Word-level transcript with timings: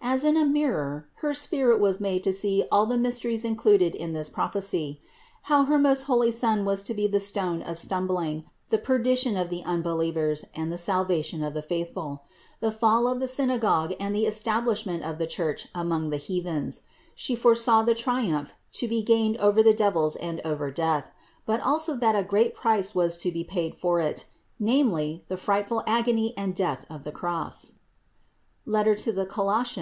As 0.00 0.24
in 0.24 0.36
a 0.38 0.44
mirror 0.46 1.06
her 1.16 1.34
spirit 1.34 1.78
was 1.80 2.00
made 2.00 2.22
to 2.22 2.32
see 2.32 2.64
all 2.72 2.86
the 2.86 2.96
mysteries 2.96 3.44
included 3.44 3.94
in 3.94 4.12
this 4.14 4.30
prophecy; 4.30 5.02
how 5.42 5.64
her 5.64 5.76
most 5.78 6.04
holy 6.04 6.30
Son 6.30 6.64
was 6.64 6.82
to 6.84 6.94
be 6.94 7.06
the 7.06 7.20
stone 7.20 7.60
of 7.60 7.78
stumbling, 7.78 8.44
the 8.70 8.78
perdition 8.78 9.36
of 9.36 9.50
the 9.50 9.62
unbelievers, 9.64 10.44
and 10.54 10.72
the 10.72 10.78
salvation 10.78 11.42
of 11.42 11.52
the 11.52 11.60
faithful; 11.62 12.22
the 12.60 12.70
fall 12.70 13.06
of 13.08 13.18
the 13.20 13.28
synagogue 13.28 13.92
and 14.00 14.14
the 14.14 14.24
establishment 14.24 15.02
of 15.02 15.18
the 15.18 15.26
Church 15.26 15.66
among 15.74 16.08
the 16.10 16.16
heathens; 16.16 16.82
She 17.14 17.34
foresaw 17.36 17.82
the 17.82 17.94
triumph 17.94 18.54
to 18.74 18.88
be 18.88 19.02
gained 19.02 19.36
over 19.38 19.62
the 19.62 19.74
devils 19.74 20.16
and 20.16 20.40
over 20.44 20.70
death, 20.70 21.10
but 21.44 21.60
also 21.60 21.94
that 21.96 22.16
a 22.16 22.22
great 22.24 22.54
price 22.54 22.94
was 22.94 23.16
to 23.18 23.30
be 23.32 23.44
paid 23.44 23.74
for 23.74 24.00
it, 24.00 24.24
namely 24.58 25.24
the 25.28 25.36
frightful 25.36 25.82
agony 25.86 26.32
and 26.36 26.54
death 26.54 26.86
of 26.88 27.02
the 27.04 27.12
Cross 27.12 27.74
(Colos. 28.66 29.78